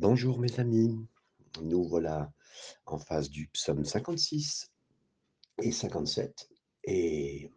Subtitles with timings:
[0.00, 0.96] Bonjour mes amis,
[1.60, 2.32] nous voilà
[2.86, 4.70] en face du psaume 56
[5.60, 6.48] et 57
[6.84, 7.50] et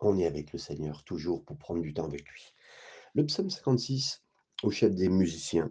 [0.00, 2.42] on est avec le Seigneur toujours pour prendre du temps avec lui.
[3.14, 4.24] Le psaume 56
[4.64, 5.70] au chef des musiciens,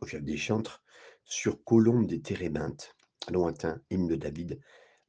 [0.00, 0.84] au chef des chantres,
[1.24, 2.94] sur colombe des térébintes,
[3.28, 4.60] lointain hymne de David,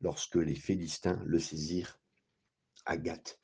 [0.01, 1.99] lorsque les Philistins le saisirent
[2.87, 3.39] à Gath.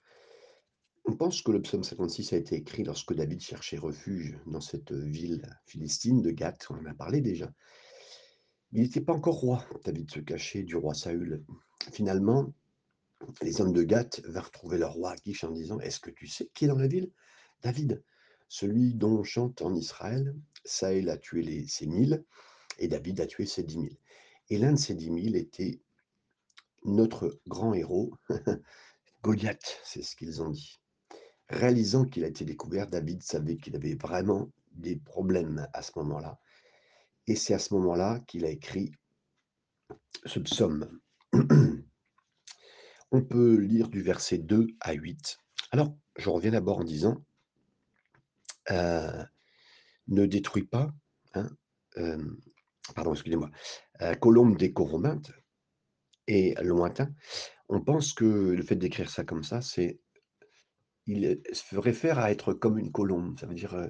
[1.06, 4.94] On pense que le psaume 56 a été écrit lorsque David cherchait refuge dans cette
[4.94, 7.52] ville philistine de Gath, on en a parlé déjà.
[8.72, 11.44] Il n'était pas encore roi, David se cachait du roi Saül.
[11.92, 12.54] Finalement,
[13.42, 16.50] les hommes de Gath vinrent trouver leur roi Akish en disant Est-ce que tu sais
[16.54, 17.12] qui est dans la ville?
[17.62, 18.04] David,
[18.48, 20.36] celui dont on chante en Israël.
[20.66, 22.24] Saül a tué les, ses mille
[22.80, 23.98] et David a tué ses dix mille.
[24.50, 25.82] Et l'un de ces dix mille était
[26.86, 28.14] notre grand héros,
[29.24, 30.80] Goliath, c'est ce qu'ils ont dit.
[31.50, 36.40] Réalisant qu'il a été découvert, David savait qu'il avait vraiment des problèmes à ce moment-là.
[37.28, 38.92] Et c'est à ce moment-là qu'il a écrit
[40.26, 41.00] ce psaume.
[43.12, 45.38] On peut lire du verset 2 à 8.
[45.72, 47.24] Alors, je reviens d'abord en disant,
[48.72, 49.24] euh,
[50.08, 50.92] ne détruis pas,
[51.34, 51.50] hein,
[51.98, 52.24] euh,
[52.96, 53.52] pardon, excusez-moi,
[54.02, 55.32] euh, colombe des Coromintes
[56.28, 57.10] et lointain.
[57.70, 60.00] On pense que le fait d'écrire ça comme ça, c'est
[61.06, 63.88] il se réfère à être comme une colombe, ça veut dire, euh,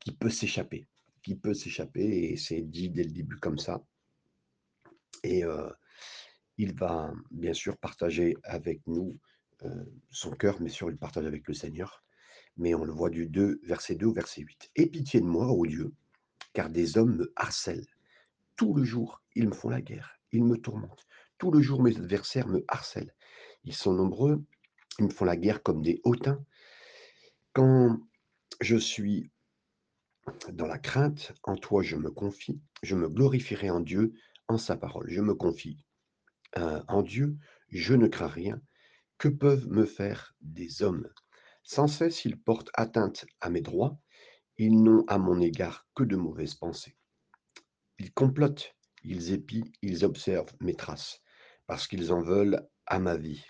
[0.00, 0.86] qui peut s'échapper,
[1.22, 3.84] qui peut s'échapper et c'est dit dès le début comme ça
[5.22, 5.72] et heu,
[6.58, 9.18] il va bien sûr partager avec nous,
[10.10, 12.02] son cœur, mais sûr il partage avec le Seigneur,
[12.56, 14.70] mais on le voit du 2 verset 2 au verset 8.
[14.76, 15.92] «Aie pitié de moi, ô Dieu,
[16.52, 17.86] car des hommes me harcèlent.
[18.56, 21.06] Tout le jour, ils me font la guerre, ils me tourmentent.
[21.38, 23.14] Tout le jour, mes adversaires me harcèlent.
[23.64, 24.44] Ils sont nombreux,
[24.98, 26.44] ils me font la guerre comme des hautains.
[27.54, 28.00] Quand
[28.62, 29.30] je suis
[30.52, 34.14] dans la crainte, en toi je me confie, je me glorifierai en Dieu,
[34.48, 35.10] en sa parole.
[35.10, 35.84] Je me confie
[36.56, 37.36] euh, en Dieu,
[37.68, 38.58] je ne crains rien.
[39.18, 41.06] Que peuvent me faire des hommes?
[41.62, 44.00] Sans cesse, ils portent atteinte à mes droits,
[44.56, 46.96] ils n'ont à mon égard que de mauvaises pensées.
[47.98, 51.20] Ils complotent, ils épient, ils observent mes traces,
[51.66, 53.44] parce qu'ils en veulent à ma vie.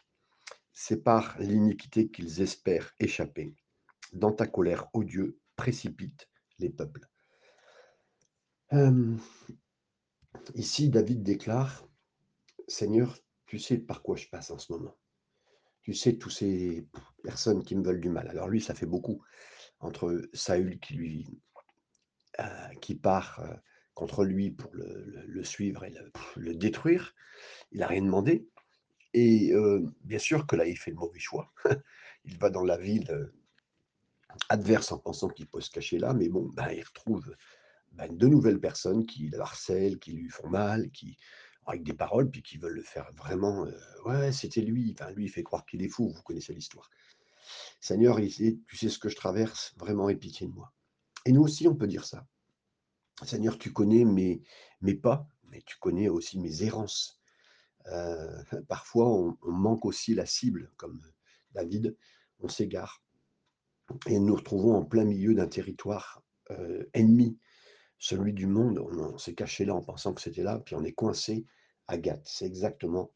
[0.72, 3.54] C'est par l'iniquité qu'ils espèrent échapper
[4.12, 6.28] dans ta colère, ô Dieu, précipite
[6.58, 7.08] les peuples.
[10.54, 11.86] Ici, David déclare,
[12.68, 14.96] Seigneur, tu sais par quoi je passe en ce moment.
[15.82, 16.86] Tu sais, toutes ces
[17.22, 18.28] personnes qui me veulent du mal.
[18.28, 19.22] Alors lui, ça fait beaucoup.
[19.80, 21.42] Entre Saül qui lui
[22.40, 23.54] euh, part euh,
[23.94, 27.14] contre lui pour le, suivre et le, le, détruire,
[27.72, 28.48] il n'a rien demandé.
[29.12, 31.52] Et euh, bien sûr que là, il fait le mauvais choix.
[32.24, 33.32] il va dans la ville
[34.48, 37.34] adverse en pensant qu'il peut se cacher là, mais bon, ben, il retrouve
[37.92, 41.16] ben, de nouvelles personnes qui le harcèlent, qui lui font mal, qui
[41.66, 43.66] avec des paroles, puis qui veulent le faire vraiment.
[43.66, 43.72] Euh,
[44.04, 44.96] ouais, c'était lui.
[45.14, 46.10] Lui, il fait croire qu'il est fou.
[46.10, 46.90] Vous connaissez l'histoire.
[47.80, 49.74] Seigneur, tu sais ce que je traverse.
[49.76, 50.72] Vraiment, aie pitié de moi.
[51.24, 52.26] Et nous aussi, on peut dire ça.
[53.24, 54.42] Seigneur, tu connais mes,
[54.80, 57.20] mes pas, mais tu connais aussi mes errances.
[57.86, 61.00] Euh, parfois, on manque aussi la cible, comme
[61.52, 61.96] David.
[62.40, 63.01] On s'égare
[64.06, 67.38] et nous nous retrouvons en plein milieu d'un territoire euh, ennemi,
[67.98, 68.78] celui du monde.
[68.78, 71.46] On, s'est caché là en pensant que c'était là, puis on est coincé
[71.86, 72.22] à Gath.
[72.24, 73.12] C'est exactement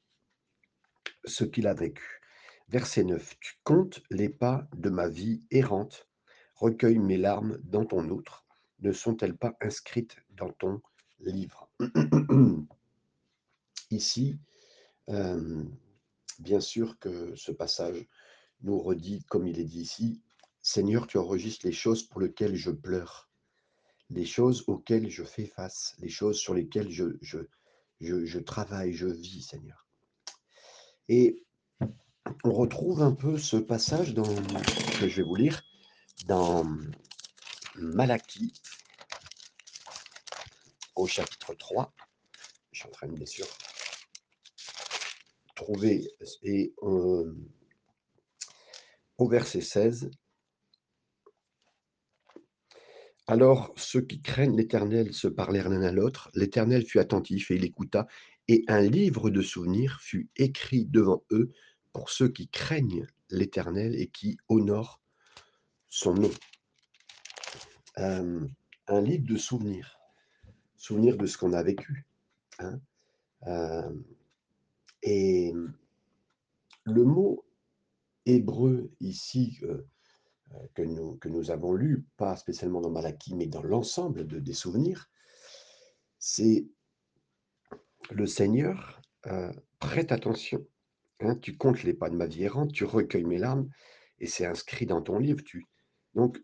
[1.25, 2.21] ce qu'il a vécu.
[2.69, 3.37] Verset 9.
[3.41, 6.09] Tu comptes les pas de ma vie errante,
[6.55, 8.45] recueille mes larmes dans ton outre.
[8.81, 10.83] Ne sont-elles pas inscrites dans ton
[11.21, 11.71] livre
[13.91, 14.39] Ici,
[15.09, 15.65] euh,
[16.41, 18.07] bien sûr que ce passage
[18.63, 20.23] nous redit, comme il est dit ici,
[20.67, 23.31] Seigneur, tu enregistres les choses pour lesquelles je pleure,
[24.11, 29.87] les choses auxquelles je fais face, les choses sur lesquelles je, travaille, je vis, Seigneur.
[31.09, 31.45] Et
[32.43, 34.25] on retrouve un peu ce passage dans,
[34.99, 35.63] que je vais vous lire
[36.27, 36.65] dans
[37.77, 38.53] Malachie,
[40.97, 41.95] au chapitre 3.
[42.73, 43.47] Je suis en train bien sûr
[45.55, 46.11] trouver
[46.43, 47.29] et au
[49.29, 50.11] verset 16.
[53.27, 56.31] Alors ceux qui craignent l'Éternel se parlèrent l'un à l'autre.
[56.35, 58.07] L'Éternel fut attentif et il écouta,
[58.49, 61.51] et un livre de souvenirs fut écrit devant eux
[61.93, 65.01] pour ceux qui craignent l'Éternel et qui honorent
[65.89, 66.31] son nom.
[67.99, 68.47] Euh,
[68.87, 69.99] un livre de souvenirs,
[70.77, 72.07] souvenirs de ce qu'on a vécu.
[72.61, 72.79] Hein.
[73.47, 73.93] Euh,
[75.03, 75.53] et
[76.85, 77.45] le mot
[78.27, 79.87] hébreu ici, euh,
[80.75, 84.53] que nous, que nous avons lu, pas spécialement dans Malachie, mais dans l'ensemble de, des
[84.53, 85.09] souvenirs,
[86.19, 86.67] C'est
[88.11, 90.67] le Seigneur, heu, prête attention,
[91.21, 93.69] hein, tu comptes les pas de ma vie errante, tu recueilles mes larmes
[94.19, 95.65] et c'est inscrit dans ton livre, tu
[96.15, 96.41] donc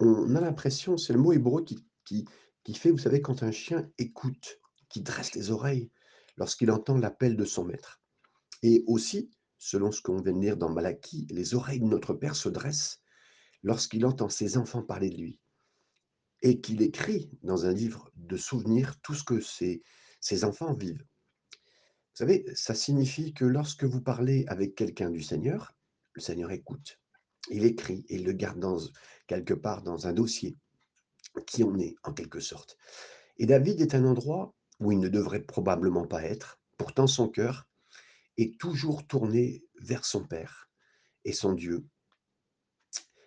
[0.00, 2.24] on a l'impression, c'est le mot hébreu qui qui
[2.64, 4.58] qui fait, vous savez, quand un chien écoute,
[4.88, 5.90] qui dresse les oreilles
[6.36, 8.00] lorsqu'il entend l'appel de son maître.
[8.62, 12.36] Et aussi, selon ce qu'on vient de lire dans Malachie, les oreilles de notre Père
[12.36, 13.00] se dressent
[13.62, 15.40] lorsqu'il entend ses enfants parler de lui
[16.42, 21.04] et qu'il écrit dans un livre de souvenirs tout ce que ses enfants vivent.
[22.16, 25.74] Vous savez, ça signifie que lorsque vous parlez avec quelqu'un du Seigneur,
[26.12, 26.98] le Seigneur écoute.
[27.50, 28.78] Il écrit et il le garde dans
[29.26, 30.56] quelque part dans un dossier,
[31.46, 32.76] qui on est en quelque sorte.
[33.38, 37.68] Et David est un endroit où il ne devrait probablement pas être, pourtant son cœur
[38.36, 40.70] est toujours tourné vers son Père
[41.24, 41.86] et son Dieu.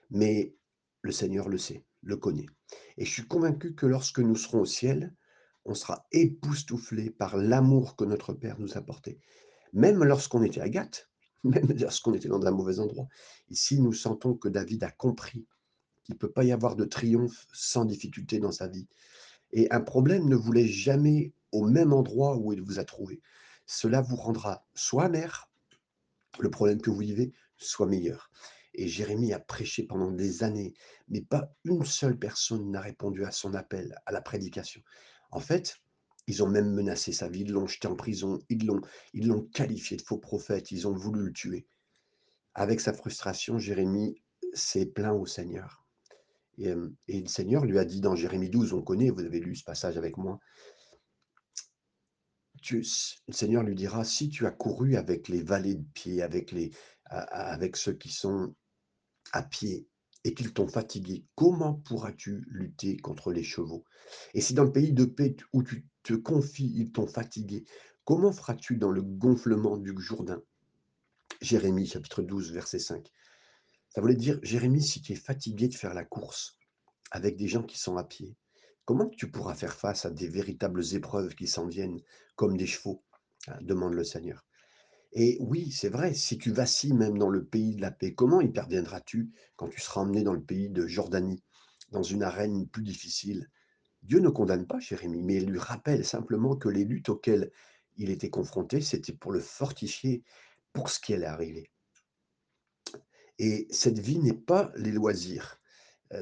[0.10, 0.56] Mais
[1.02, 2.48] le Seigneur le sait, le connaît.
[2.98, 5.16] Et je suis convaincu que lorsque nous serons au ciel,
[5.66, 9.20] on sera époustouflé par l'amour que notre Père nous a porté.
[9.74, 11.10] Même lorsqu'on était à Gath,
[11.44, 13.08] même lorsqu'on était dans un mauvais endroit.
[13.50, 15.48] Ici, nous sentons que David a compris
[16.04, 18.88] qu'il ne peut pas y avoir de triomphe sans difficulté dans sa vie.
[19.52, 23.22] Et un problème ne vous laisse jamais au même endroit où il vous a trouvé.
[23.72, 25.48] Cela vous rendra soit amer,
[26.40, 28.32] le problème que vous vivez, soit meilleur.
[28.74, 30.74] Et Jérémie a prêché pendant des années,
[31.08, 34.82] mais pas une seule personne n'a répondu à son appel, à la prédication.
[35.30, 35.78] En fait,
[36.26, 38.82] ils ont même menacé sa vie, ils l'ont jeté en prison, ils l'ont
[39.14, 41.68] ils l'ont qualifié de faux prophète, ils ont voulu le tuer.
[42.56, 44.16] Avec sa frustration, Jérémie
[44.52, 45.86] s'est plaint au Seigneur.
[46.58, 46.74] Et,
[47.08, 49.64] et le Seigneur lui a dit dans Jérémie 12, on connaît, vous avez lu ce
[49.64, 50.40] passage avec moi.
[52.72, 56.54] Le Seigneur lui dira: «Si tu as couru avec les valets de pied, avec
[57.06, 58.54] avec ceux qui sont
[59.32, 59.88] à pied
[60.24, 63.86] et qu'ils t'ont fatigué, comment pourras-tu lutter contre les chevaux?
[64.34, 67.66] Et si dans le pays de paix où tu te confies, ils t'ont fatigué,
[68.04, 70.42] comment feras-tu dans le gonflement du Jourdain?»
[71.42, 73.10] Jérémie chapitre 12, verset 5.
[73.90, 76.58] Ça voulait dire: «Jérémie, si tu es fatigué de faire la course
[77.12, 78.36] avec des gens qui sont à pied,
[78.90, 82.02] comment tu pourras faire face à des véritables épreuves qui s'en viennent
[82.36, 83.04] comme des chevaux?»
[83.46, 84.48] hein, demande le Seigneur.
[85.14, 88.42] Et oui, c'est vrai, si tu vacilles même dans le pays de la paix, comment
[88.42, 91.44] y parviendras-tu quand tu seras emmené dans le pays de Jordanie,
[91.92, 93.52] dans une arène plus difficile?
[94.02, 97.52] Dieu ne condamne pas Jérémie, mais il lui rappelle simplement que les luttes auxquelles
[97.98, 100.24] il était confronté, c'était pour le fortifier
[100.74, 101.70] pour ce qui allait arriver.
[103.38, 105.59] Et cette vie n'est pas les loisirs.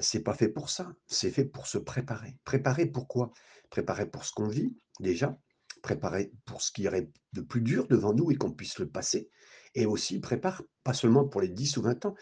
[0.02, 2.36] C'est pas fait pour ça, c'est fait pour se préparer.
[2.44, 3.32] Préparer pourquoi?
[3.70, 5.40] Préparer pour ce qu'on vit déjà,
[5.82, 9.30] préparer pour ce qui irait de plus dur devant nous et qu'on puisse le passer
[9.76, 12.16] et aussi prépare pas seulement pour les 10 ou 20 ans,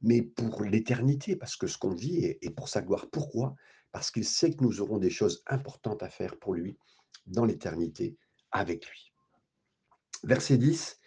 [0.00, 3.08] mais pour l'éternité parce que ce qu'on vit est est pour sa gloire.
[3.10, 3.54] Pourquoi?
[3.92, 6.76] Parce qu'il sait que nous aurons des choses importantes à faire pour lui
[7.26, 8.16] dans l'éternité
[8.50, 9.12] avec lui.
[10.24, 10.98] Verset 10: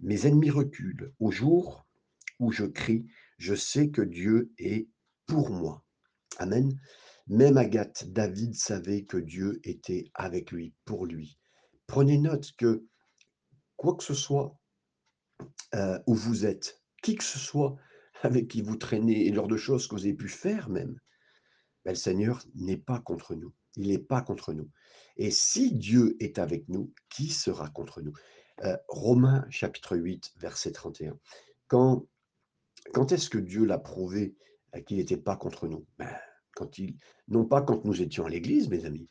[0.00, 1.86] «Mes ennemis reculent au jour
[2.40, 3.06] où je crie,
[3.38, 4.88] je sais que Dieu est
[5.26, 5.84] pour moi.
[6.38, 6.78] Amen.
[7.28, 11.38] Même Agathe, David savait que Dieu était avec lui, pour lui.
[11.86, 12.84] Prenez note que
[13.76, 14.58] quoi que ce soit
[15.74, 17.76] euh, où vous êtes, qui que ce soit
[18.22, 20.98] avec qui vous traînez et lors de choses que vous avez pu faire même,
[21.84, 23.52] ben, le Seigneur n'est pas contre nous.
[23.76, 24.70] Il n'est pas contre nous.
[25.16, 28.12] Et si Dieu est avec nous, qui sera contre nous?
[28.64, 31.18] Euh, Romains chapitre 8, verset 31.
[31.68, 32.06] Quand
[32.92, 34.34] quand est-ce que Dieu l'a prouvé,
[34.80, 35.84] qu'il n'était pas contre nous?
[35.98, 36.08] Ben,
[37.28, 39.08] non pas quand nous étions à l'église, mes amis,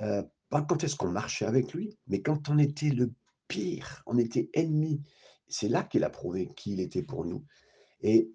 [0.00, 3.12] heu, pas quand est-ce qu'on marchait avec lui, mais quand on était le
[3.48, 5.02] pire, on était ennemis.
[5.48, 7.44] C'est là qu'il a prouvé qu'il était pour nous
[8.00, 8.30] et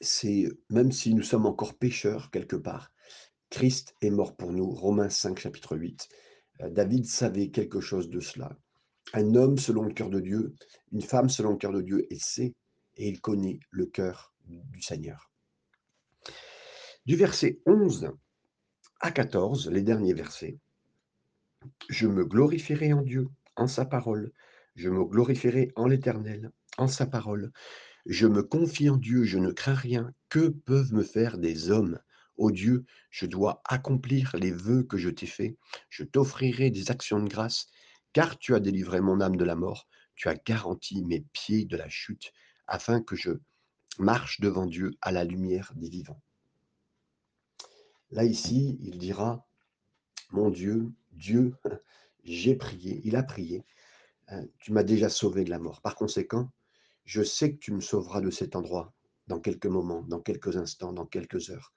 [0.00, 2.92] c'est même si nous sommes encore pécheurs quelque part,
[3.48, 4.70] Christ est mort pour nous.
[4.70, 6.08] Romains 5, chapitre 8.
[6.62, 8.56] Heu, David savait quelque chose de cela.
[9.14, 10.54] Un homme selon le cœur de Dieu,
[10.92, 12.54] une femme selon le cœur de Dieu et sait
[12.96, 15.29] et il connaît le cœur du Seigneur.
[17.06, 18.12] Du verset 11
[19.00, 20.58] à 14, les derniers versets,
[21.88, 24.32] je me glorifierai en Dieu, en sa parole,
[24.76, 27.52] je me glorifierai en l'Éternel, en sa parole,
[28.04, 31.98] je me confie en Dieu, je ne crains rien, que peuvent me faire des hommes?
[32.36, 35.56] Ô Dieu, je dois accomplir les vœux que je t'ai faits,
[35.88, 37.68] je t'offrirai des actions de grâce,
[38.12, 41.78] car tu as délivré mon âme de la mort, tu as garanti mes pieds de
[41.78, 42.34] la chute,
[42.66, 43.30] afin que je
[43.98, 46.22] marche devant Dieu à la lumière des vivants.
[48.10, 49.46] Là, ici, il dira,
[50.32, 51.54] mon Dieu, Dieu,
[52.24, 53.64] j'ai prié, il a prié,
[54.28, 55.80] hein, tu m'as déjà sauvé de la mort.
[55.80, 56.50] Par conséquent,
[57.04, 58.92] je sais que tu me sauveras de cet endroit
[59.26, 61.72] dans quelques moments, dans quelques instants, dans quelques heures.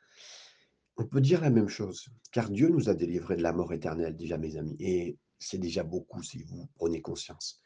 [0.97, 4.15] On peut dire la même chose, car Dieu nous a délivrés de la mort éternelle
[4.15, 7.59] déjà, mes amis, et c'est déjà beaucoup si vous prenez conscience.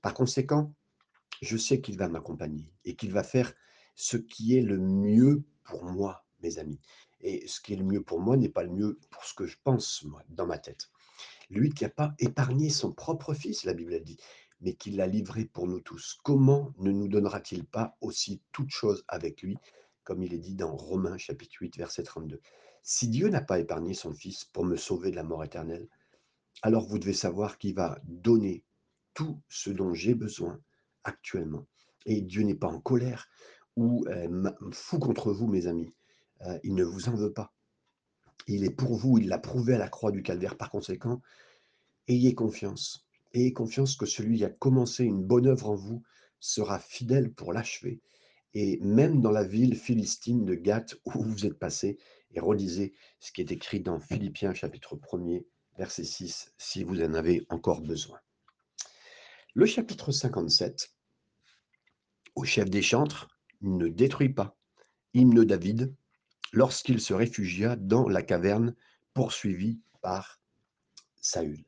[0.00, 0.74] Par conséquent,
[1.40, 3.52] je sais qu'il va m'accompagner et qu'il va faire
[3.94, 6.80] ce qui est le mieux pour moi, mes amis.
[7.22, 9.46] Et ce qui est le mieux pour moi n'est pas le mieux pour ce que
[9.46, 10.90] je pense, moi, dans ma tête.
[11.50, 14.18] Lui qui n'a pas épargné son propre fils, la Bible dit,
[14.60, 16.18] mais qui l'a livré pour nous tous.
[16.24, 19.56] Comment ne nous donnera-t-il pas aussi toute chose avec lui,
[20.04, 22.40] comme il est dit dans Romains chapitre 8, verset 32
[22.82, 25.88] Si Dieu n'a pas épargné son fils pour me sauver de la mort éternelle,
[26.62, 28.64] alors vous devez savoir qu'il va donner
[29.14, 30.60] tout ce dont j'ai besoin
[31.04, 31.66] actuellement.
[32.06, 33.28] Et Dieu n'est pas en colère
[33.76, 35.90] ou euh, fou contre vous, mes amis.
[36.46, 37.52] Euh, il ne vous en veut pas.
[38.46, 40.56] Il est pour vous, il l'a prouvé à la croix du calvaire.
[40.56, 41.20] Par conséquent,
[42.08, 43.06] ayez confiance.
[43.34, 46.02] Ayez confiance que celui qui a commencé une bonne œuvre en vous
[46.40, 48.00] sera fidèle pour l'achever.
[48.54, 51.98] Et même dans la ville philistine de Gath où vous êtes passé,
[52.34, 55.46] et relisez ce qui est écrit dans Philippiens chapitre 1er,
[55.78, 58.18] verset 6, si vous en avez encore besoin.
[59.54, 60.92] Le chapitre 57,
[62.34, 63.28] au chef des chantres,
[63.60, 64.56] ne détruit pas.
[65.14, 65.94] Hymne David,
[66.52, 68.74] lorsqu'il se réfugia dans la caverne
[69.14, 70.40] poursuivi par
[71.16, 71.64] Saül.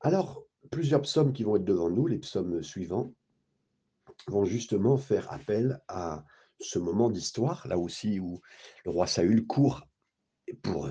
[0.00, 3.12] Alors, plusieurs psaumes qui vont être devant nous, les psaumes suivants,
[4.26, 6.24] vont justement faire appel à
[6.60, 8.40] ce moment d'histoire, là aussi où
[8.84, 9.86] le roi Saül court
[10.62, 10.88] pour,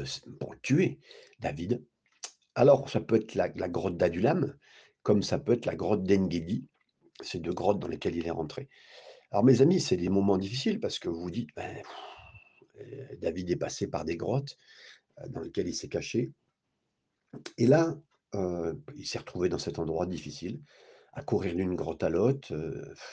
[0.61, 0.99] tuer
[1.39, 1.83] David.
[2.55, 4.55] Alors, ça peut être la, grotte d'Adulam,
[5.03, 6.67] comme ça peut être la grotte d'Engedi,
[7.21, 8.69] ces deux grottes dans lesquelles il est rentré.
[9.31, 11.81] Alors, mes amis, c'est des moments difficiles parce que vous dites, ben,
[13.21, 14.57] David est passé par des grottes
[15.19, 16.31] euh, dans lesquelles il s'est caché.
[17.57, 17.97] Et là,
[18.35, 20.61] euh, il s'est retrouvé dans cet endroit difficile,
[21.13, 22.53] à courir d'une grotte à l'autre.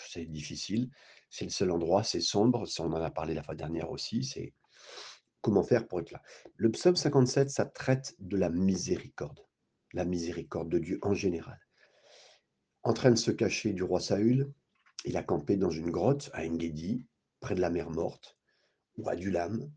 [0.09, 0.91] c'est difficile.
[1.31, 2.65] C'est le seul endroit, c'est sombre.
[2.79, 4.25] On en a parlé la fois dernière aussi.
[4.25, 4.53] C'est
[5.41, 6.23] comment faire pour être là.
[6.57, 9.41] Le psaume 57, ça traite de la miséricorde,
[9.93, 11.59] la miséricorde de Dieu en général.
[12.83, 14.53] En train de se cacher du roi Saül,
[15.05, 17.07] il a campé dans une grotte à Engedi,
[17.41, 18.39] près de la mer morte
[18.97, 19.71] ou à Dulam.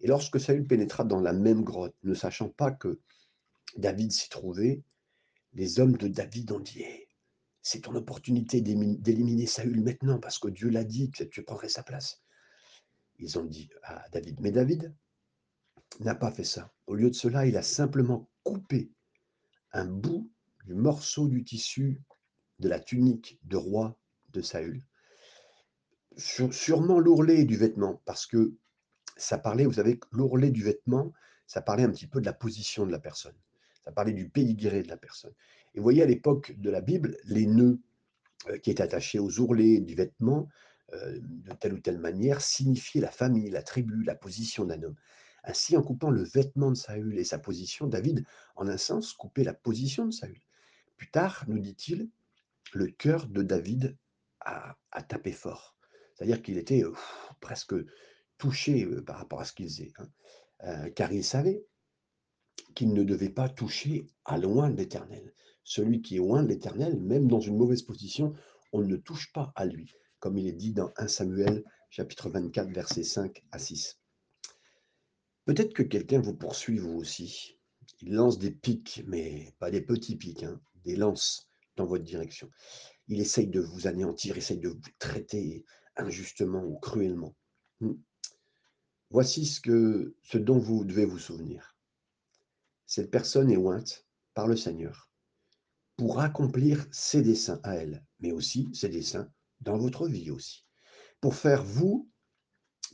[0.00, 3.00] Et lorsque Saül pénétra dans la même grotte, ne sachant pas que
[3.76, 4.82] David s'y trouvait,
[5.52, 6.84] les hommes de David ont dit
[7.62, 11.82] C'est ton opportunité d'éliminer Saül maintenant, parce que Dieu l'a dit que tu prendrais sa
[11.82, 12.22] place.
[13.18, 14.94] Ils ont dit à David Mais David
[15.98, 16.72] n'a pas fait ça.
[16.86, 18.90] Au lieu de cela, il a simplement coupé
[19.72, 20.30] un bout
[20.64, 22.00] du morceau du tissu
[22.58, 23.98] de la tunique de roi
[24.30, 24.84] de Saül.
[26.20, 28.54] Sûrement l'ourlet du vêtement, parce que
[29.16, 31.12] ça parlait, vous savez, l'ourlet du vêtement,
[31.46, 33.34] ça parlait un petit peu de la position de la personne.
[33.84, 35.32] Ça parlait du pédigré de la personne.
[35.74, 37.80] Et vous voyez, à l'époque de la Bible, les nœuds
[38.48, 40.48] euh, qui étaient attachés aux ourlets du vêtement,
[40.92, 44.96] euh, de telle ou telle manière, signifiaient la famille, la tribu, la position d'un homme.
[45.44, 48.24] Ainsi, en coupant le vêtement de Saül et sa position, David,
[48.56, 50.40] en un sens, coupait la position de Saül.
[50.96, 52.10] Plus tard, nous dit-il,
[52.74, 53.96] le cœur de David
[54.40, 54.76] a,
[55.08, 55.76] tapé fort.
[56.20, 56.82] C'est-à-dire qu'il était
[57.40, 57.74] presque
[58.36, 59.92] touché par rapport à ce qu'il faisait.
[59.96, 60.90] Hein.
[60.90, 61.64] car il savait
[62.74, 65.32] qu'il ne devait pas toucher à loin de l'Éternel.
[65.64, 68.34] Celui qui est loin de l'Éternel, même dans une mauvaise position,
[68.74, 72.70] on ne touche pas à lui, comme il est dit dans 1 Samuel chapitre 24,
[72.70, 73.98] versets 5 à 6.
[75.46, 77.58] Peut-être que quelqu'un vous poursuit vous aussi.
[78.02, 82.50] Il lance des pics, mais pas des petits pics, hein, des lances dans votre direction.
[83.08, 85.64] Il essaye de vous anéantir, essaye de vous traiter
[85.96, 87.34] injustement ou cruellement.
[87.80, 87.94] Hmm.
[89.10, 91.76] Voici ce, que, ce dont vous devez vous souvenir.
[92.86, 95.10] Cette personne est ointe par le Seigneur
[95.96, 99.30] pour accomplir ses desseins à elle, mais aussi ses desseins
[99.60, 100.64] dans votre vie aussi.
[101.20, 102.10] Pour faire vous,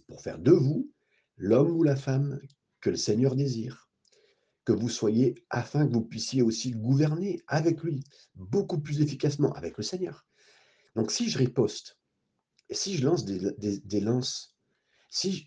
[0.09, 0.91] pour faire de vous
[1.37, 2.41] l'homme ou la femme
[2.81, 3.87] que le Seigneur désire
[4.67, 8.03] que vous soyez afin que vous puissiez aussi gouverner avec lui,
[8.35, 10.27] beaucoup plus efficacement avec le Seigneur.
[10.97, 11.97] Donc si je riposte,
[12.69, 14.57] et si je lance des, lances,
[15.09, 15.47] si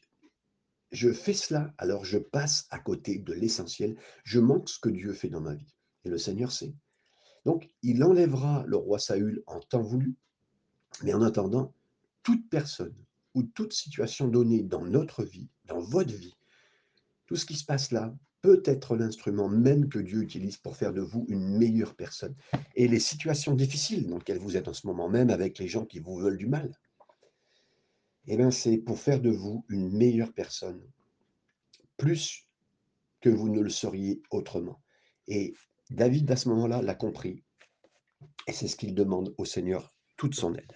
[0.92, 5.14] je, fais cela, alors je passe à côté de l'essentiel, je manque ce que Dieu
[5.14, 5.76] fait dans ma vie.
[6.06, 6.74] Et le Seigneur sait.
[7.46, 10.16] Donc il enlèvera le roi Saül en temps voulu,
[11.04, 11.74] mais en attendant,
[12.24, 12.96] toute personne
[13.34, 16.38] ou toute situation donnée dans notre vie, dans votre vie,
[17.26, 20.94] tout ce qui se passe là, peut être l'instrument même que Dieu utilise pour faire
[20.94, 22.36] de vous une meilleure personne.
[22.76, 25.86] Et les situations difficiles dans lesquelles vous êtes en ce moment même avec les gens
[25.86, 26.72] qui vous veulent du mal,
[28.28, 30.82] eh bien, c'est pour faire de vous une meilleure personne,
[31.98, 32.48] plus
[33.22, 34.82] que vous ne le seriez autrement.
[35.28, 35.54] Et
[35.90, 37.44] David, à ce moment-là, l'a compris.
[38.48, 40.76] Et c'est ce qu'il demande au Seigneur, toute son aide.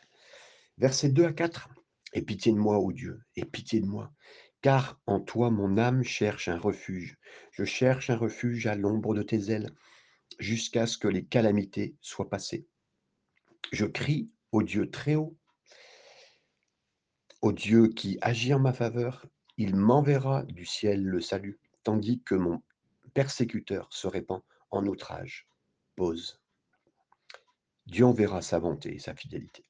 [0.77, 1.69] Versets 2 à 4.
[2.13, 4.13] Et pitié de moi, ô Dieu, et pitié de moi,
[4.61, 7.17] Car en toi mon âme cherche un refuge.
[7.51, 9.71] Je cherche un refuge à l'ombre de tes ailes,
[10.39, 12.67] jusqu'à ce que les calamités soient passées.
[13.71, 15.35] Je crie au Dieu très haut,
[17.51, 19.25] Dieu qui agit en ma faveur.
[19.57, 22.61] Il m'enverra du ciel le salut, tandis que mon
[23.13, 25.47] persécuteur se répand en outrage.
[25.95, 26.41] Pause.
[27.85, 29.65] Dieu enverra sa bonté et sa fidélité.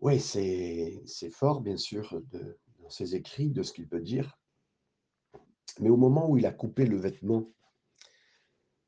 [0.00, 2.20] Oui, c'est fort, bien sûr,
[2.80, 4.38] dans ses écrits, de ce qu'il peut dire.
[5.80, 7.48] Mais au moment où il a coupé le vêtement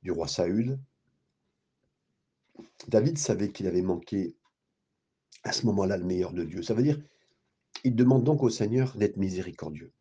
[0.03, 0.81] du roi Saül,
[2.89, 4.37] David savait qu'il avait manqué
[5.43, 6.63] à ce moment-là le meilleur de Dieu.
[6.63, 7.01] Ça veut dire,
[7.85, 9.93] il demande donc au Seigneur d'être miséricordieux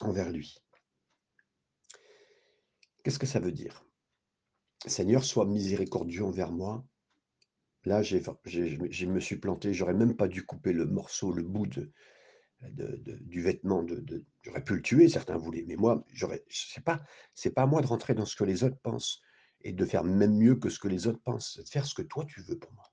[0.00, 0.58] envers lui.
[3.02, 3.84] Qu'est-ce que ça veut dire?
[4.86, 6.84] Seigneur, sois miséricordieux envers moi.
[7.84, 11.68] Là, je me suis planté, j'aurais même pas dû couper le morceau, le bout
[12.60, 13.86] du vêtement.
[14.42, 17.00] J'aurais pu le tuer, certains voulaient, mais moi, j'aurais, c'est pas,
[17.54, 19.20] pas à moi de rentrer dans ce que les autres pensent
[19.62, 22.02] et de faire même mieux que ce que les autres pensent, de faire ce que
[22.02, 22.92] toi tu veux pour moi.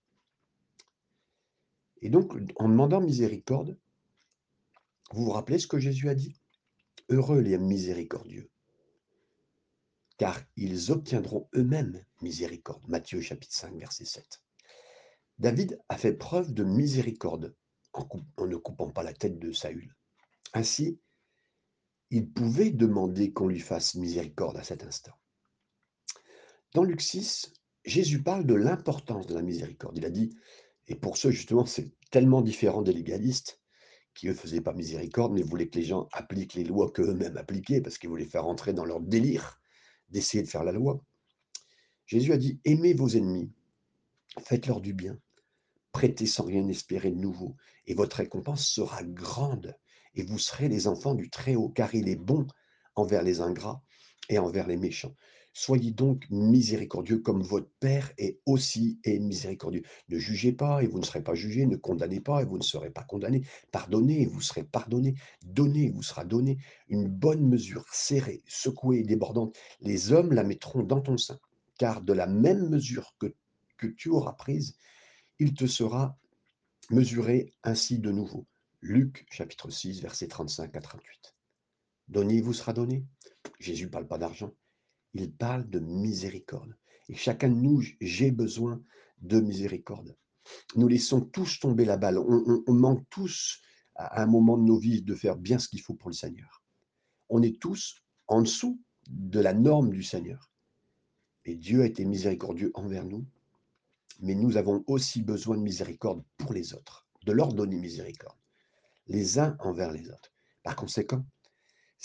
[2.04, 3.80] Et donc, en demandant miséricorde,
[5.14, 6.36] vous vous rappelez ce que Jésus a dit?
[7.10, 8.52] Heureux les miséricordieux,
[10.18, 12.86] car ils obtiendront eux-mêmes miséricorde.
[12.90, 14.44] Matthieu chapitre 5, verset 7.
[15.40, 17.56] David a fait preuve de miséricorde
[17.94, 18.06] en,
[18.36, 19.96] en ne coupant pas la tête de Saül.
[20.54, 21.00] Ainsi,
[22.10, 25.14] il pouvait demander qu'on lui fasse miséricorde à cet instant.
[26.74, 27.54] Dans Luc 6,
[27.86, 29.98] Jésus parle de l'importance de la miséricorde.
[29.98, 30.36] Il a dit,
[30.88, 33.60] et pour ceux justement, c'est tellement différent des légalistes,
[34.14, 37.82] qui eux faisaient pas miséricorde, mais voulaient que les gens appliquent les lois qu'eux-mêmes appliquaient,
[37.82, 39.60] parce qu'ils voulaient faire entrer dans leur délire
[40.10, 41.04] d'essayer de faire la loi.
[42.06, 43.52] Jésus a dit, aimez vos ennemis,
[44.46, 45.18] faites-leur du bien,
[45.92, 47.56] prêtez sans rien espérer de nouveau,
[47.88, 49.76] et votre récompense sera grande,
[50.16, 52.46] et vous serez les enfants du Très-Haut, car il est bon
[52.96, 53.82] envers les ingrats
[54.30, 55.16] et envers les méchants.
[55.56, 59.84] Soyez donc miséricordieux comme votre Père est aussi miséricordieux.
[60.10, 62.64] Ne jugez pas et vous ne serez pas jugés, ne condamnez pas et vous ne
[62.64, 63.46] serez pas condamnés.
[63.72, 65.14] Pardonnez et vous serez pardonnés.
[65.46, 66.58] Donnez et vous sera donné.
[66.88, 71.40] Une bonne mesure serrée, secouée et débordante, les hommes la mettront dans ton sein.
[71.78, 73.36] Car de la même mesure que,
[73.78, 74.76] que tu auras prise,
[75.38, 76.18] il te sera
[76.90, 78.48] mesuré ainsi de nouveau.
[78.82, 81.36] Luc chapitre 6, versets 35 à 38.
[82.08, 83.06] Donnez, il vous sera donné.
[83.60, 84.52] Jésus parle pas d'argent,
[85.14, 86.76] il parle de miséricorde.
[87.10, 88.82] Et chacun de nous, j'ai besoin
[89.22, 90.16] de miséricorde.
[90.76, 92.18] Nous laissons tous tomber la balle.
[92.18, 93.62] On, manque tous
[93.96, 96.64] à un moment de nos vies de faire bien ce qu'il faut pour le Seigneur.
[97.30, 100.50] On est tous en dessous de la norme du Seigneur.
[101.46, 103.26] Et Dieu a été miséricordieux envers nous,
[104.20, 108.38] mais nous avons aussi besoin de miséricorde pour les autres, de leur donner miséricorde,
[109.08, 110.32] les uns envers les autres.
[110.64, 111.26] Par conséquent,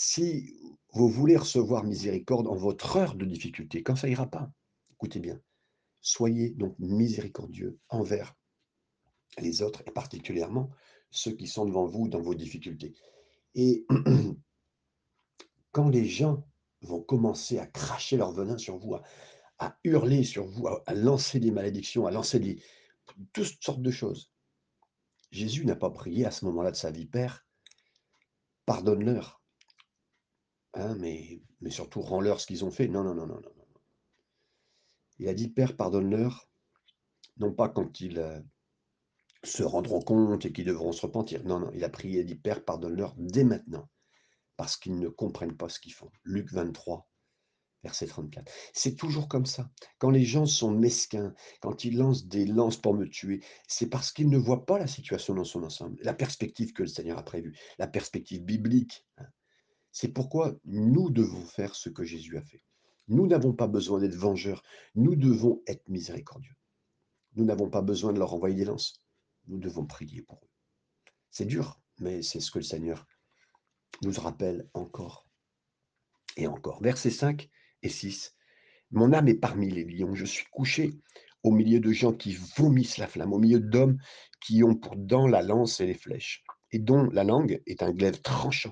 [0.01, 0.55] si
[0.93, 4.49] vous voulez recevoir miséricorde en votre heure de difficulté, quand ça ira pas,
[4.91, 5.41] écoutez bien,
[5.99, 8.33] soyez donc miséricordieux envers
[9.39, 10.69] les autres et particulièrement
[11.11, 12.93] ceux qui sont devant vous dans vos difficultés.
[13.55, 13.85] Et
[15.73, 16.47] quand les gens
[16.81, 18.95] vont commencer à cracher leur venin sur vous,
[19.57, 22.63] à, hurler sur vous, à, à lancer des malédictions, à lancer des,
[23.33, 24.31] toutes sortes de choses,
[25.31, 27.45] Jésus n'a pas prié à ce moment-là de sa vie, Père,
[28.65, 29.38] pardonne-leur,
[30.73, 32.87] hein, mais, surtout rends-leur ce qu'ils ont fait.
[32.87, 33.41] Non, non, non, non, non.
[33.41, 33.65] non.
[35.19, 36.49] Il a dit, Père, pardonne-leur,
[37.37, 38.39] non pas quand ils euh,
[39.43, 41.43] se rendront compte et qu'ils devront se repentir.
[41.43, 43.89] Non, non, il a prié, il a dit, Père, pardonne-leur dès maintenant,
[44.57, 46.11] parce qu'ils ne comprennent pas ce qu'ils font.
[46.23, 47.09] Luc 23,
[47.83, 48.51] verset 34.
[48.73, 49.69] C'est toujours comme ça.
[49.97, 54.11] Quand les gens sont mesquins, quand ils lancent des lances pour me tuer, c'est parce
[54.11, 57.23] qu'ils ne voient pas la situation dans son ensemble, la perspective que le Seigneur a
[57.23, 59.05] prévue, la perspective biblique.
[59.17, 59.25] hein.
[60.01, 62.63] C'est pourquoi nous devons faire ce que Jésus a fait.
[63.09, 64.63] Nous n'avons pas besoin d'être vengeurs,
[64.95, 66.55] nous devons être miséricordieux.
[67.35, 69.03] Nous n'avons pas besoin de leur envoyer des lances,
[69.47, 70.49] nous devons prier pour eux.
[71.31, 73.05] C'est dur, mais c'est ce que le Seigneur
[74.01, 75.27] nous rappelle encore
[76.37, 76.81] et encore.
[76.81, 77.49] Versets 5
[77.83, 78.37] et 6.
[78.91, 80.93] Mon âme est parmi les lions, je suis couché
[81.43, 83.97] au milieu de gens qui vomissent la flamme, au milieu d'hommes
[84.39, 87.91] qui ont pour dents la lance et les flèches, et dont la langue est un
[87.91, 88.71] glaive tranchant.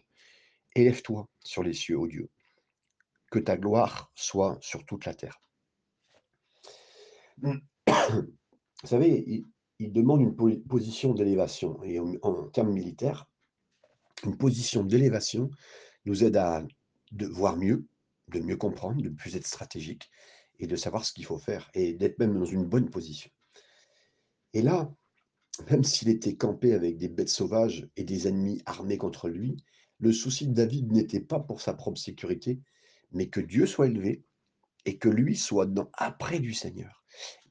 [0.77, 2.29] Élève-toi sur les cieux, ô Dieu,
[3.31, 5.41] que ta gloire soit sur toute la terre.
[7.41, 7.59] Vous
[8.85, 9.45] savez, il,
[9.79, 13.25] il demande une po- position d'élévation, et en, en termes militaires,
[14.23, 15.49] une position d'élévation
[16.05, 16.65] nous aide à
[17.11, 17.85] de voir mieux,
[18.27, 20.09] de mieux comprendre, de plus être stratégique
[20.59, 23.31] et de savoir ce qu'il faut faire et d'être même dans une bonne position.
[24.53, 24.91] Et là,
[25.71, 29.57] Même s'il était campé avec des bêtes sauvages et des ennemis armés contre lui,
[29.99, 32.59] le souci de David n'était pas pour sa propre sécurité,
[33.11, 34.23] mais que Dieu soit élevé
[34.85, 37.03] et que lui soit dans après du Seigneur,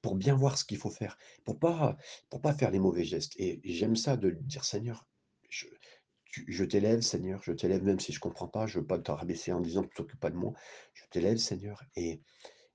[0.03, 1.97] pour bien voir ce qu'il faut faire, pour pas
[2.31, 5.07] pour pas faire les mauvais gestes et j'aime ça de dire: «Seigneur,
[5.49, 9.53] je t'élève Seigneur, je t'élève même si je comprends pas, je veux pas te rabaisser
[9.53, 10.53] en disant: "Tu t'occupes pas de moi".
[10.95, 12.23] Je t'élève Seigneur et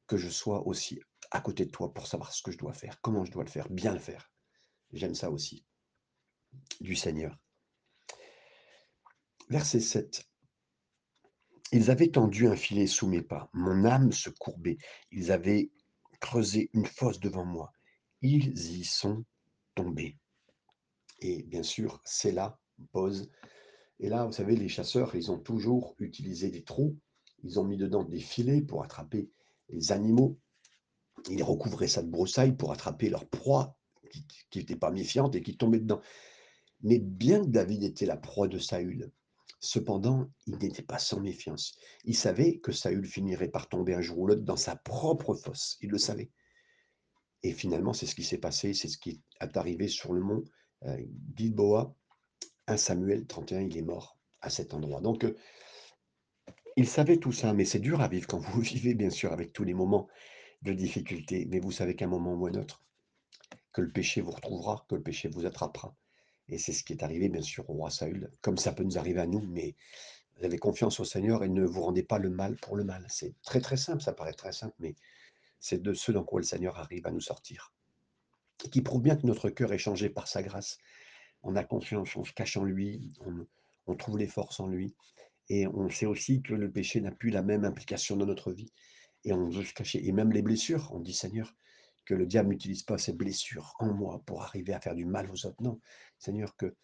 [0.07, 3.01] que je sois aussi à côté de toi pour savoir ce que je dois faire,
[3.01, 4.31] comment je dois le faire, bien le faire».
[4.93, 5.65] J'aime ça aussi,
[6.81, 7.40] du Seigneur.
[9.51, 10.23] Verset 7.
[11.73, 14.77] Ils avaient tendu un filet sous mes pas, mon âme se courbait,
[15.11, 15.71] ils avaient
[16.21, 17.73] creusé une fosse devant moi,
[18.21, 19.25] ils y sont
[19.75, 20.17] tombés.
[21.19, 22.61] Et bien sûr, c'est là,
[22.93, 23.29] pause.
[23.99, 26.97] Et là, vous savez, les chasseurs, ils ont toujours utilisé des trous,
[27.43, 29.29] ils ont mis dedans des filets pour attraper
[29.67, 30.39] les animaux,
[31.29, 33.77] ils recouvraient ça de broussailles pour attraper leur proie
[34.49, 35.99] qui n'était pas méfiante et qui tombait dedans.
[36.83, 39.11] Mais bien que David était la proie de Saül,
[39.61, 41.77] cependant, il n'était pas sans méfiance.
[42.03, 45.77] Il savait que Saül finirait par tomber un jour ou l'autre dans sa propre fosse.
[45.81, 46.31] Il le savait.
[47.43, 50.43] Et finalement, c'est ce qui s'est passé, c'est ce qui est arrivé sur le mont
[50.85, 50.97] euh,
[51.35, 51.95] Gilboa.
[52.67, 55.01] 1 Samuel 31, il est mort à cet endroit.
[55.01, 55.35] Donc, euh,
[56.75, 59.53] il savait tout ça, mais c'est dur à vivre quand vous vivez, bien sûr, avec
[59.53, 60.07] tous les moments
[60.63, 61.45] de difficulté.
[61.49, 62.83] Mais vous savez qu'à un moment ou un autre,
[63.73, 65.95] que le péché vous retrouvera, que le péché vous attrapera.
[66.51, 68.97] Et c'est ce qui est arrivé, bien sûr, au roi Saül, comme ça peut nous
[68.97, 69.75] arriver à nous, mais
[70.37, 73.05] vous avez confiance au Seigneur et ne vous rendez pas le mal pour le mal.
[73.09, 74.95] C'est très très simple, ça paraît très simple, mais
[75.59, 77.73] c'est de ce dans quoi le Seigneur arrive à nous sortir.
[78.65, 80.77] Et qui prouve bien que notre cœur est changé par sa grâce.
[81.41, 83.13] On a confiance, on se cache en lui,
[83.87, 84.93] on, trouve les forces en lui.
[85.47, 88.71] Et on sait aussi que le péché n'a plus la même implication dans notre vie.
[89.23, 90.05] Et on veut se cacher.
[90.05, 91.55] Et même les blessures, on dit Seigneur,
[92.11, 95.31] que le diable n'utilise pas ses blessures en moi pour arriver à faire du mal
[95.31, 95.63] aux autres.
[95.63, 95.79] Non,
[96.19, 96.75] Seigneur, que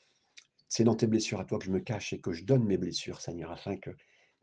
[0.70, 2.78] c'est dans tes blessures à toi que je me cache et que je donne mes
[2.78, 3.90] blessures, Seigneur, afin que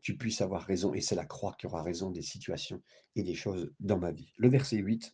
[0.01, 0.93] tu puisses avoir raison.
[0.93, 2.83] Et c'est la croix qui aura raison des situations
[3.15, 4.31] et des choses dans ma vie.
[4.37, 5.11] Le verset 8.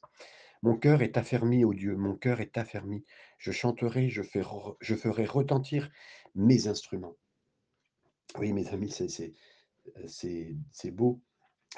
[0.62, 3.06] Mon cœur est affermi, ô Dieu, mon cœur est affermi.
[3.38, 4.24] Je chanterai, je,
[4.82, 5.90] je ferai retentir
[6.36, 7.16] mes instruments.
[8.38, 11.22] Oui, mes amis, c'est beau.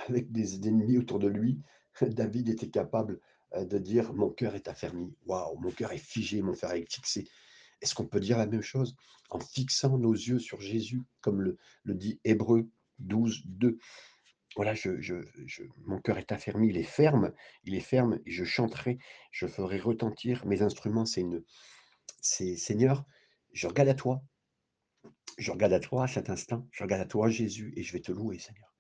[0.08, 1.62] Avec des ennemis autour de lui,
[2.02, 3.20] David était capable euh,
[3.56, 5.14] de dire mon cœur est affermi.
[5.26, 7.28] Waouh, mon cœur est figé, mon cœur est fixé.
[7.82, 8.96] Est-ce qu'on peut dire la même chose
[9.30, 13.78] en fixant nos yeux sur Jésus, comme le, dit Hébreu 12, 2
[14.56, 14.74] Voilà,
[15.86, 19.00] mon cœur est affermi, il est ferme, il est ferme, et je chanterai,
[19.32, 21.06] je ferai retentir mes instruments.
[21.06, 21.44] C'est une,
[22.22, 23.06] c'est Seigneur,
[23.52, 24.24] je regarde à toi,
[25.38, 28.02] je regarde à toi à cet instant, je regarde à toi Jésus, et je vais
[28.02, 28.73] te louer, Seigneur.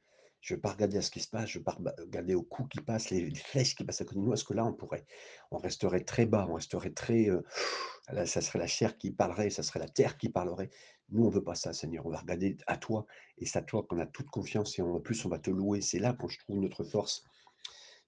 [0.43, 2.36] Je ne veux pas regarder à ce qui se passe, je ne veux pas regarder
[2.36, 4.65] aux coups qui passent, les, flèches qui passent à côté de nous, parce que là,
[4.65, 5.06] on pourrait,
[5.51, 7.41] on resterait très bas, on resterait très, euh,
[8.25, 10.69] ça serait la chair qui parlerait, ça serait la terre qui parlerait.
[11.12, 12.06] Nous, on ne veut pas ça, Seigneur.
[12.06, 13.06] On va regarder à toi,
[13.38, 15.79] et c'est à toi qu'on a toute confiance, et en plus, on va te louer.
[15.79, 17.23] C'est là qu'on trouve notre force.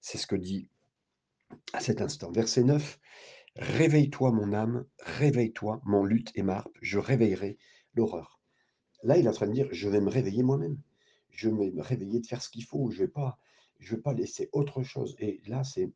[0.02, 0.70] C'est ce que dit
[1.72, 2.34] à cet instant.
[2.34, 3.00] Verset 9.
[3.56, 7.58] Réveille-toi, mon âme, réveille-toi, mon lutte et marpe, je réveillerai
[7.94, 8.42] l'horreur.
[9.04, 10.78] Là, il est en train de dire, je vais me réveiller moi-même
[11.36, 12.90] je vais me réveiller de faire ce qu'il faut.
[12.90, 13.38] Je ne vais, pas,
[13.80, 15.16] vais pas laisser autre chose.
[15.20, 15.92] Et là, c'est,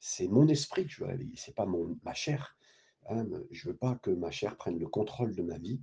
[0.00, 1.36] c'est mon esprit que je veux réveiller.
[1.36, 2.56] Ce n'est pas mon, ma chair.
[3.08, 3.26] Hein.
[3.50, 5.80] Je ne veux pas que ma chair prenne le contrôle de ma vie.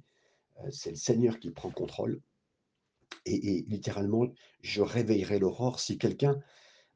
[0.59, 2.21] Euh, c'est le Seigneur qui prend contrôle.
[3.25, 4.27] Et, littéralement,
[4.61, 5.79] je réveillerai l'aurore.
[5.79, 6.39] Si quelqu'un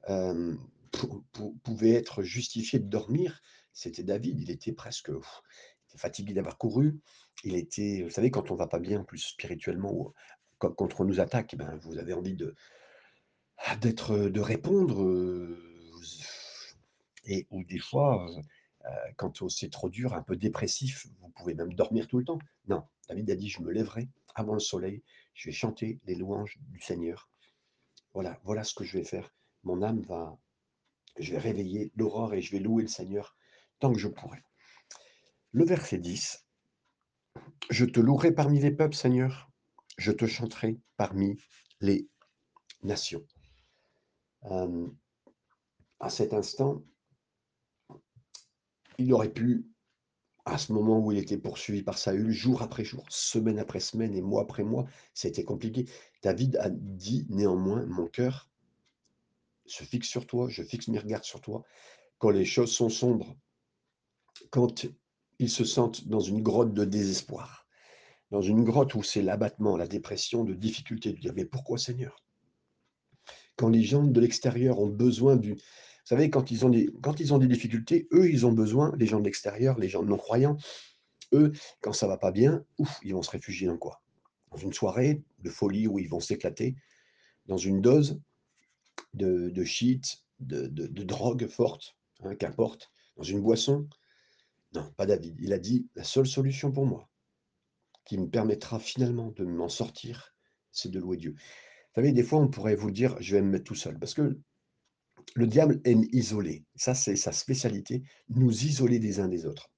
[0.09, 0.55] euh,
[1.63, 3.41] pouvait être justifié de dormir,
[3.73, 4.39] c'était David.
[4.39, 5.11] Il était presque
[5.97, 6.99] fatigué d'avoir couru.
[7.43, 10.13] Il était, vous savez, quand on va pas bien, plus spirituellement,
[10.69, 12.55] quand, on nous attaque, ben, vous avez envie de,
[13.57, 15.57] ah, d'être, de répondre.
[17.25, 18.29] et ou des fois,
[19.17, 22.39] quand c'est trop dur, un peu dépressif, vous pouvez même dormir tout le temps.
[22.67, 26.57] Non, David a dit, je me lèverai avant le soleil, je vais chanter les louanges
[26.69, 27.29] du Seigneur.
[28.13, 29.33] Voilà, voilà ce que je vais faire.
[29.63, 30.37] Mon âme va,
[31.19, 33.35] je vais réveiller l'aurore et je vais louer le Seigneur
[33.79, 34.43] tant que je pourrai.
[35.51, 36.45] Le verset 10.
[37.69, 39.50] Je te louerai parmi les peuples, Seigneur
[39.97, 41.37] je te chanterai parmi
[41.79, 42.07] les
[42.83, 43.25] nations.
[45.99, 46.83] à cet instant,
[48.97, 49.67] il aurait pu,
[50.45, 54.15] à ce moment où il était poursuivi par Saül, jour après jour, semaine après semaine
[54.15, 55.87] et mois après mois, c'était compliqué.
[56.23, 58.49] David a dit néanmoins, mon cœur
[59.65, 61.63] se fixe sur toi, je fixe mes regards sur toi.
[62.17, 63.35] Quand les choses sont sombres,
[64.49, 64.87] quand
[65.39, 67.60] ils se sentent dans une grotte de désespoir,
[68.31, 72.23] dans une grotte où c'est l'abattement, la dépression, de difficulté, de dire mais pourquoi Seigneur?
[73.57, 75.53] Quand les gens de l'extérieur ont besoin du...
[75.53, 75.59] Vous
[76.05, 79.89] savez, quand ils, ont des, difficultés, eux, ils ont besoin, les gens de l'extérieur, les
[79.89, 80.57] gens non-croyants,
[81.33, 84.01] Eux, quand ça va pas bien, ouf, ils vont se réfugier dans quoi?
[84.49, 86.75] Dans une soirée de folie où ils vont s'éclater,
[87.45, 88.19] dans une dose
[89.13, 93.87] de de shit, de drogue forte, hein, qu'importe, dans une boisson?
[94.73, 95.35] Non, pas David.
[95.39, 97.10] Il a dit: «La seule solution pour moi,
[98.05, 100.35] qui me permettra finalement de m'en sortir,
[100.71, 101.31] c'est de louer Dieu».
[101.31, 104.13] Vous savez, des fois, on pourrait vous dire: «Je vais me mettre tout seul», parce
[104.13, 104.39] que
[105.35, 106.65] le diable aime isoler.
[106.75, 109.69] Ça, c'est sa spécialité, nous isoler des uns des autres.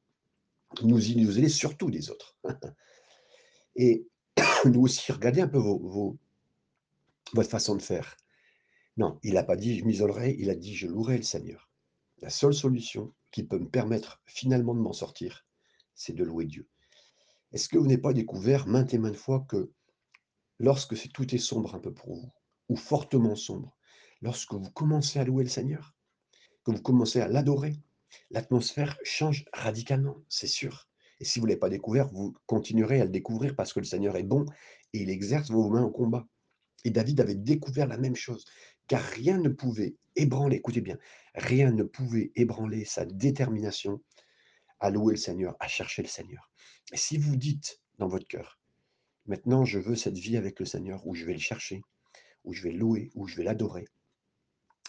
[0.84, 2.38] Nous isoler surtout des autres.
[3.76, 4.08] Et
[4.66, 5.60] nous aussi, regardez un peu
[7.34, 8.16] votre façon de faire.
[8.98, 11.70] Non, il n'a pas dit: «Je m'isolerai», il a dit: «Je louerai le Seigneur».
[12.22, 15.46] La seule solution qui peut me permettre finalement de m'en sortir,
[15.96, 16.70] c'est de louer Dieu.
[17.54, 19.72] Est-ce que vous n'avez pas découvert maintes et maintes fois que
[20.60, 22.32] lorsque tout est sombre un peu pour vous,
[22.70, 23.78] ou fortement sombre,
[24.22, 25.96] lorsque vous commencez à louer le Seigneur,
[26.64, 27.76] que vous commencez à l'adorer,
[28.32, 30.90] l'atmosphère change radicalement, c'est sûr.
[31.20, 33.86] Et si vous ne l'avez pas découvert, vous continuerez à le découvrir parce que le
[33.86, 34.46] Seigneur est bon
[34.94, 36.28] et il exerce vos mains au combat.
[36.86, 38.46] Et David avait découvert la même chose,
[38.88, 40.98] car rien ne pouvait ébranler, écoutez bien,
[41.36, 44.02] rien ne pouvait ébranler sa détermination
[44.84, 46.52] à louer le Seigneur, à chercher le Seigneur.
[46.92, 48.60] Et si vous dites dans votre cœur,
[49.26, 51.82] maintenant je veux cette vie avec le Seigneur, où je vais le chercher,
[52.44, 53.86] où je vais le louer, où je vais l'adorer,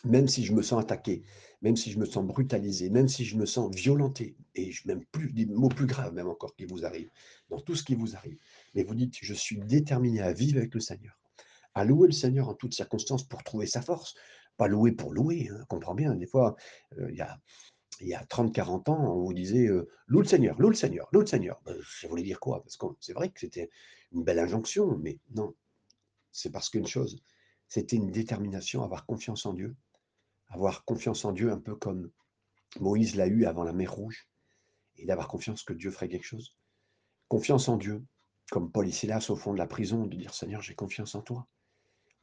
[0.04, 1.22] même si je me sens attaqué,
[1.62, 5.32] même si je me sens brutalisé, même si je me sens violenté, et même plus,
[5.32, 7.10] des mots plus graves même encore qui vous arrivent,
[7.48, 8.36] dans tout ce qui vous arrive,
[8.74, 11.16] mais vous dites, je suis déterminé à vivre avec le Seigneur,
[11.74, 14.14] à louer le Seigneur en toutes circonstances pour trouver sa force,
[14.56, 16.56] pas louer pour louer, hein, comprends bien, des fois,
[16.98, 17.40] euh, il y a,
[18.00, 21.08] il y a 30-40 ans, on vous disait, euh, loue le Seigneur, loue le Seigneur,
[21.12, 21.60] loue le Seigneur.
[21.64, 22.62] Ben, ça voulait dire quoi?
[22.62, 23.70] Parce que c'est vrai que c'était
[24.12, 25.54] une belle injonction, mais non,
[26.32, 27.22] c'est parce qu'une chose,
[27.68, 29.76] c'était une détermination à avoir confiance en Dieu,
[30.48, 32.10] avoir confiance en Dieu un peu comme
[32.80, 34.28] Moïse l'a eu avant la mer Rouge,
[34.96, 36.56] et d'avoir confiance que Dieu ferait quelque chose.
[37.28, 38.04] Confiance en Dieu,
[38.50, 41.22] comme Paul et Silas au fond de la prison, de dire Seigneur, j'ai confiance en
[41.22, 41.46] toi.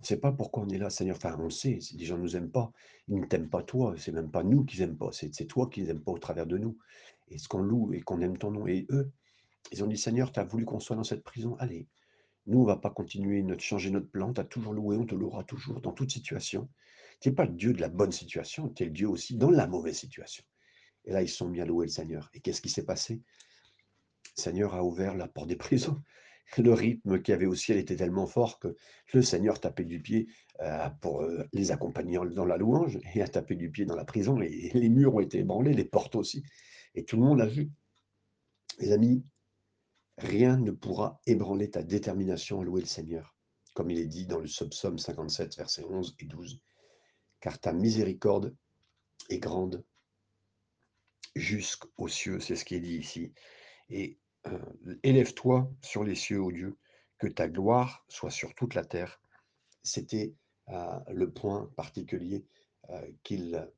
[0.01, 1.15] Ne sait pas pourquoi on est là, Seigneur.
[1.15, 2.71] Enfin, on sait, les gens ne nous aiment pas.
[3.07, 5.85] Ils ne t'aiment pas toi, c'est même pas nous qu'ils n'aiment pas, c'est toi qu'ils
[5.85, 6.77] n'aiment pas au travers de nous.
[7.27, 8.67] Et ce qu'on loue et qu'on aime ton nom.
[8.67, 9.11] Et eux,
[9.71, 11.87] ils ont dit Seigneur, tu as voulu qu'on soit dans cette prison, allez.
[12.47, 15.05] Nous, on ne va pas continuer de changer notre plan, tu as toujours loué, on
[15.05, 16.67] te louera toujours, dans toute situation.
[17.19, 19.51] Tu n'es pas le Dieu de la bonne situation, tu es le Dieu aussi dans
[19.51, 20.43] la mauvaise situation.
[21.05, 22.29] Et là, ils sont mis à louer le Seigneur.
[22.33, 23.21] Et qu'est-ce qui s'est passé?
[24.35, 26.01] Le Seigneur a ouvert la porte des prisons.
[26.58, 28.75] Le rythme qu'il y avait au ciel était tellement fort que
[29.13, 30.27] le Seigneur tapait du pied
[30.62, 34.04] euh, pour euh, les accompagner dans la louange et a tapé du pied dans la
[34.06, 34.39] prison.
[34.41, 36.43] Et les murs ont été ébranlés, les portes aussi.
[36.93, 37.71] Et tout le monde l'a vu.
[38.80, 39.23] Les amis,
[40.17, 43.36] rien ne pourra ébranler ta détermination à louer le Seigneur,
[43.73, 46.60] comme il est dit dans le psaume 57, versets 11 et 12.
[47.39, 48.56] Car ta miséricorde
[49.30, 49.84] est grande
[51.36, 53.34] jusqu'aux cieux, c'est ce qui est dit ici.
[53.89, 54.19] Et
[55.04, 56.77] élève-toi sur les cieux, ô Dieu,
[57.17, 59.21] que ta gloire soit sur toute la terre.
[59.84, 60.34] C'était
[60.69, 62.45] euh, le point particulier
[63.23, 63.69] qu'il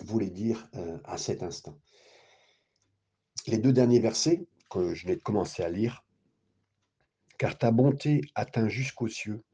[0.00, 0.68] voulait dire
[1.04, 1.78] à cet instant.
[3.46, 6.04] Les deux derniers versets que je vais commencer à lire,
[7.38, 9.44] car ta bonté atteint jusqu'aux cieux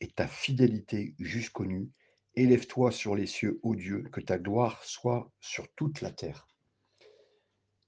[0.00, 1.90] et ta fidélité jusqu'aux nues.
[2.34, 6.48] Élève-toi sur les cieux, ô Dieu, que ta gloire soit sur toute la terre.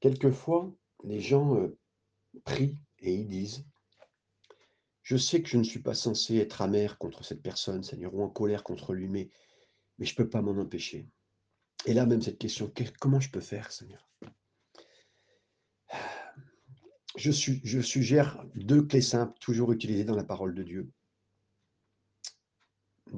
[0.01, 0.73] Quelquefois,
[1.07, 1.79] les gens euh,
[2.45, 3.65] prient et ils disent
[5.03, 8.23] Je sais que je ne suis pas censé être amer contre cette personne, Seigneur, ou
[8.23, 9.31] en colère contre lui, mais,
[9.99, 11.09] je ne peux pas m'en empêcher.
[11.87, 14.07] Et là, même cette question que- comment je peux faire, Seigneur?
[17.17, 17.31] Je
[17.81, 20.91] suggère deux clés simples, toujours utilisées dans la parole de Dieu.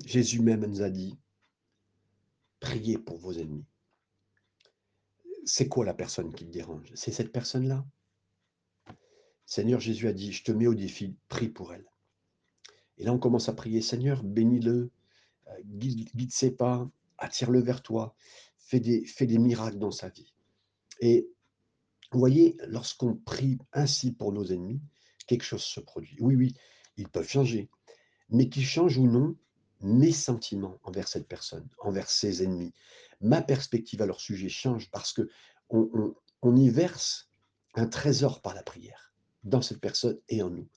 [0.06, 1.18] Jésus même nous a dit
[2.60, 3.66] Priez pour vos ennemis.
[5.50, 6.92] C'est quoi la personne qui te dérange?
[6.94, 7.86] C'est cette personne-là?
[9.46, 11.86] Seigneur Jésus a dit, je te mets au défi, prie pour elle.
[12.98, 14.90] Et là, on commence à prier, Seigneur, bénis-le,
[15.46, 18.14] euh, guide, ses pas, attire-le vers toi,
[18.58, 20.34] fais des, fais des miracles dans sa vie.
[21.00, 21.30] Et
[22.12, 24.82] vous voyez, lorsqu'on prie ainsi pour nos ennemis,
[25.26, 26.18] quelque chose se produit.
[26.20, 26.54] Oui, oui,
[26.98, 27.70] ils peuvent changer,
[28.28, 29.34] mais qu'ils changent ou non,
[29.80, 32.74] mes sentiments envers cette personne, envers ses ennemis,
[33.20, 35.28] ma perspective à leur sujet change parce que
[35.70, 37.30] on, y verse
[37.74, 39.12] un trésor par la prière
[39.44, 40.68] dans cette personne et en nous.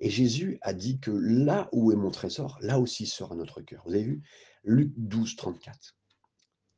[0.00, 3.82] Et Jésus a dit que là où est mon trésor, là aussi sera notre cœur.
[3.86, 4.22] Vous avez vu?
[4.64, 5.96] Luc 12, 34.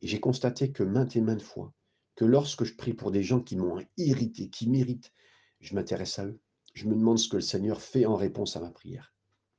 [0.03, 1.73] Et j'ai constaté que maintes et maintes fois,
[2.15, 5.13] que lorsque je prie pour des gens qui m'ont irrité, qui méritent,
[5.61, 6.39] je m'intéresse à eux.
[6.75, 9.13] Je me demande ce que le Seigneur fait en réponse à ma prière.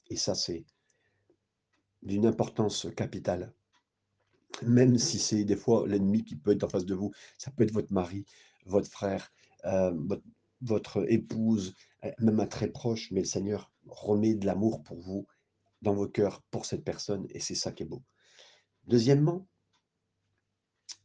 [0.09, 0.65] Et ça, c'est
[2.01, 3.53] d'une importance capitale.
[4.63, 7.63] Même si c'est des fois l'ennemi qui peut être en face de vous, ça peut
[7.63, 8.25] être votre mari,
[8.65, 9.31] votre frère,
[9.65, 10.23] heu, votre
[10.61, 11.73] votre épouse,
[12.05, 15.25] heu, même un très proche, mais le Seigneur remet de l'amour pour vous
[15.81, 18.03] dans vos cœurs pour cette personne et c'est ça qui est beau.
[18.87, 19.47] Deuxièmement,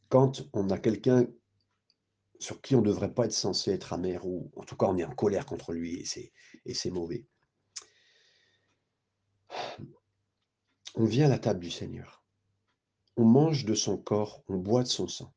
[0.09, 1.27] quand on a quelqu'un
[2.39, 4.97] sur qui on ne devrait pas être censé être amer ou en tout cas on
[4.97, 6.05] est en colère contre lui
[6.65, 7.27] et c'est mauvais.
[10.97, 12.24] On vient à la table du Seigneur.
[13.17, 15.33] On mange de son corps, on boit de son sang.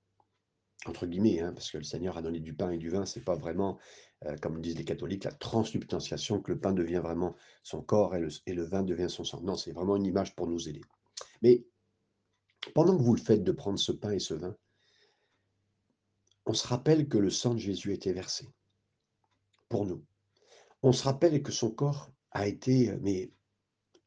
[0.86, 3.24] Entre guillemets, hein, parce que le Seigneur a donné du pain et du vin, c'est
[3.24, 3.78] pas vraiment,
[4.26, 8.54] heu, comme disent les catholiques, la transsubstantiation, que le pain devient vraiment son corps et
[8.54, 9.42] le vin devient son sang.
[9.42, 10.82] Non, c'est vraiment une image pour nous aider.
[11.42, 11.66] Mais
[12.74, 14.56] pendant que vous le faites de prendre ce pain et ce vin,
[16.46, 18.48] on se rappelle que le sang de Jésus a été versé
[19.70, 20.06] pour nous.
[20.84, 23.34] On se rappelle que son corps a été, heu, mais,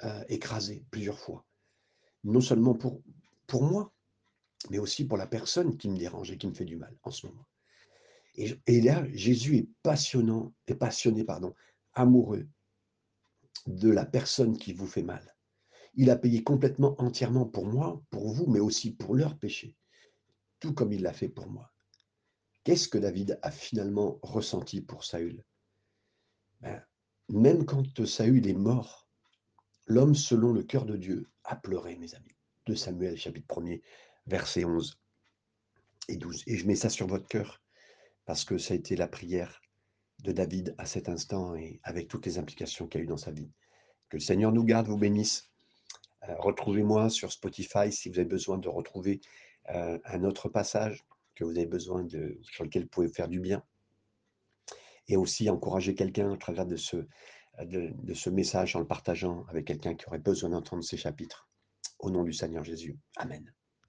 [0.04, 1.44] heu, écrasé plusieurs fois.
[2.24, 3.02] Non seulement pour
[3.50, 3.92] pour moi,
[4.70, 7.10] mais aussi pour la personne qui me dérange et qui me fait du mal en
[7.10, 7.46] ce moment.
[8.36, 11.52] Et là, Jésus est passionnant est passionné, pardon,
[11.92, 12.48] amoureux
[13.66, 15.36] de la personne qui vous fait mal.
[15.94, 19.76] Il a payé complètement, entièrement pour moi, pour vous, mais aussi pour leurs péchés,
[20.60, 21.72] tout comme il l'a fait pour moi.
[22.62, 25.44] Qu'est-ce que David a finalement ressenti pour Saül?
[26.60, 26.80] Ben,
[27.28, 29.08] même quand Saül est mort,
[29.86, 32.36] l'homme selon le cœur de Dieu a pleuré, mes amis.
[32.74, 33.83] Samuel chapitre 1er,
[34.26, 35.00] verset 11
[36.09, 36.44] et 12.
[36.46, 37.62] Et je mets ça sur votre cœur
[38.26, 39.61] parce que ça a été la prière
[40.22, 43.30] de David à cet instant et avec toutes les implications qu'il a eu dans sa
[43.30, 43.50] vie.
[44.09, 45.50] Que le Seigneur nous garde, vous bénisse.
[46.28, 49.20] Euh, Retrouvez-moi sur Spotify si vous avez besoin de retrouver
[49.70, 51.04] euh, un autre passage
[51.35, 53.64] que vous avez besoin de, sur lequel vous pouvez faire du bien.
[55.09, 57.09] Et aussi encourager quelqu'un à travers de ce,
[57.64, 61.49] de ce message en le partageant avec quelqu'un qui aurait besoin d'entendre ces chapitres.
[61.98, 62.98] Au nom du Seigneur Jésus.
[63.16, 63.52] Amen.